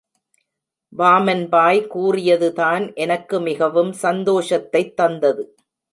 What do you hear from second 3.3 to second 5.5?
மிகவும் சந்தோஷத்தைத் தந்தது.